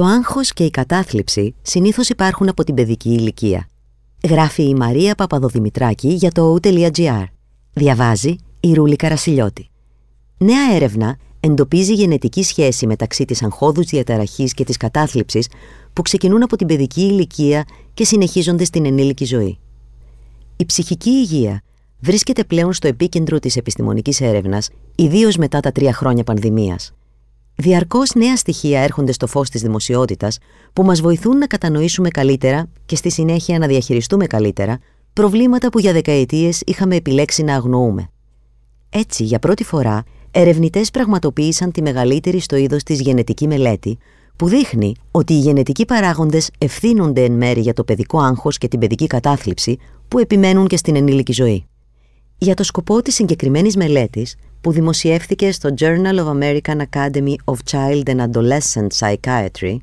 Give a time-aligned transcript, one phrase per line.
[0.00, 3.68] Το άγχος και η κατάθλιψη συνήθως υπάρχουν από την παιδική ηλικία.
[4.28, 7.24] Γράφει η Μαρία Παπαδοδημητράκη για το o.gr.
[7.72, 9.68] Διαβάζει η Ρούλη Καρασιλιώτη.
[10.38, 15.48] Νέα έρευνα εντοπίζει γενετική σχέση μεταξύ της αγχώδους διαταραχής και της κατάθλιψης
[15.92, 17.64] που ξεκινούν από την παιδική ηλικία
[17.94, 19.58] και συνεχίζονται στην ενήλικη ζωή.
[20.56, 21.62] Η ψυχική υγεία
[22.00, 26.92] βρίσκεται πλέον στο επίκεντρο της επιστημονικής έρευνας, ιδίως μετά τα τρία χρόνια πανδημίας.
[27.54, 30.38] Διαρκώς νέα στοιχεία έρχονται στο φως της δημοσιότητας
[30.72, 34.78] που μας βοηθούν να κατανοήσουμε καλύτερα και στη συνέχεια να διαχειριστούμε καλύτερα
[35.12, 38.10] προβλήματα που για δεκαετίες είχαμε επιλέξει να αγνοούμε.
[38.90, 43.98] Έτσι, για πρώτη φορά, ερευνητές πραγματοποίησαν τη μεγαλύτερη στο είδος της γενετική μελέτη
[44.36, 48.78] που δείχνει ότι οι γενετικοί παράγοντες ευθύνονται εν μέρη για το παιδικό άγχος και την
[48.78, 49.78] παιδική κατάθλιψη
[50.08, 51.66] που επιμένουν και στην ενήλικη ζωή.
[52.38, 58.02] Για το σκοπό της συγκεκριμένης μελέτης, που δημοσιεύθηκε στο Journal of American Academy of Child
[58.04, 59.76] and Adolescent Psychiatry,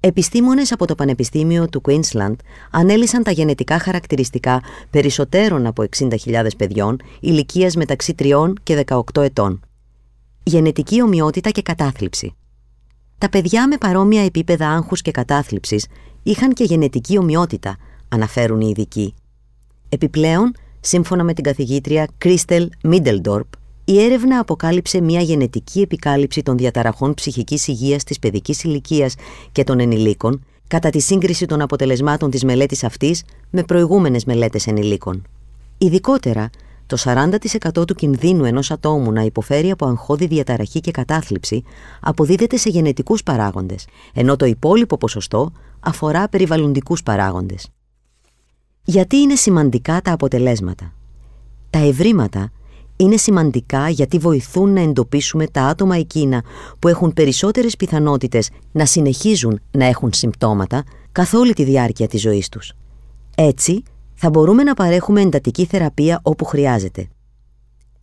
[0.00, 2.34] επιστήμονες από το Πανεπιστήμιο του Queensland
[2.70, 9.60] ανέλησαν τα γενετικά χαρακτηριστικά περισσότερων από 60.000 παιδιών ηλικίας μεταξύ 3 και 18 ετών.
[10.42, 12.34] Γενετική ομοιότητα και κατάθλιψη.
[13.18, 15.86] Τα παιδιά με παρόμοια επίπεδα άγχους και κατάθλιψης
[16.22, 17.76] είχαν και γενετική ομοιότητα,
[18.08, 19.14] αναφέρουν οι ειδικοί.
[19.88, 23.46] Επιπλέον, σύμφωνα με την καθηγήτρια Κρίστελ Μίντελντορπ,
[23.90, 29.14] η έρευνα αποκάλυψε μια γενετική επικάλυψη των διαταραχών ψυχικής υγείας της παιδικής ηλικίας
[29.52, 35.26] και των ενηλίκων κατά τη σύγκριση των αποτελεσμάτων της μελέτης αυτής με προηγούμενες μελέτες ενηλίκων.
[35.78, 36.50] Ειδικότερα,
[36.86, 41.62] το 40% του κινδύνου ενός ατόμου να υποφέρει από αγχώδη διαταραχή και κατάθλιψη
[42.00, 47.68] αποδίδεται σε γενετικούς παράγοντες, ενώ το υπόλοιπο ποσοστό αφορά περιβαλλοντικούς παράγοντες.
[48.84, 50.92] Γιατί είναι σημαντικά τα αποτελέσματα;
[51.70, 52.50] Τα ευρήματα
[53.00, 56.42] είναι σημαντικά γιατί βοηθούν να εντοπίσουμε τα άτομα εκείνα
[56.78, 62.48] που έχουν περισσότερες πιθανότητες να συνεχίζουν να έχουν συμπτώματα καθ' όλη τη διάρκεια της ζωής
[62.48, 62.72] τους.
[63.34, 63.82] Έτσι,
[64.14, 67.08] θα μπορούμε να παρέχουμε εντατική θεραπεία όπου χρειάζεται.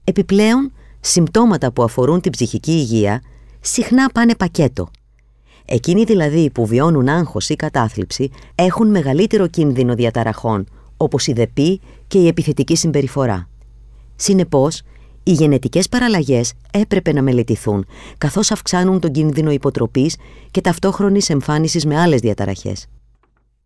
[0.03, 3.21] Επιπλέον, συμπτώματα που αφορούν την ψυχική υγεία
[3.59, 4.89] συχνά πάνε πακέτο.
[5.65, 10.65] Εκείνοι δηλαδή που βιώνουν άγχος ή κατάθλιψη έχουν μεγαλύτερο κίνδυνο διαταραχών,
[10.97, 13.49] όπως η δεπή και η επιθετική συμπεριφορά.
[14.15, 14.81] Συνεπώς,
[15.23, 17.85] οι γενετικές παραλλαγές έπρεπε να μελετηθούν,
[18.17, 20.15] καθώς αυξάνουν τον κίνδυνο υποτροπής
[20.51, 22.85] και ταυτόχρονης εμφάνισης με άλλες διαταραχές.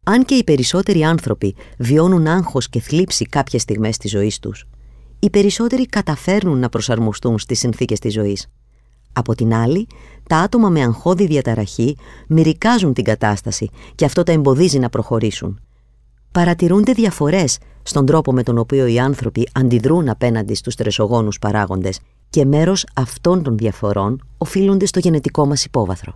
[0.03, 4.65] Αν και οι περισσότεροι άνθρωποι βιώνουν άγχος και θλίψη κάποιες στιγμές της ζωής τους,
[5.19, 8.47] οι περισσότεροι καταφέρνουν να προσαρμοστούν στις συνθήκες της ζωής.
[9.13, 9.87] Από την άλλη,
[10.29, 15.59] τα άτομα με αγχώδη διαταραχή μυρικάζουν την κατάσταση και αυτό τα εμποδίζει να προχωρήσουν.
[16.31, 22.45] Παρατηρούνται διαφορές στον τρόπο με τον οποίο οι άνθρωποι αντιδρούν απέναντι στους τρεσογόνους παράγοντες και
[22.45, 26.13] μέρος αυτών των διαφορών οφείλονται στο γενετικό μας υπόβαθρο.